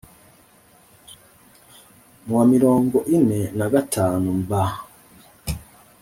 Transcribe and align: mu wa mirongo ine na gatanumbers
mu 2.25 2.33
wa 2.39 2.45
mirongo 2.53 2.97
ine 3.17 3.41
na 3.57 3.65
gatanumbers 3.73 4.75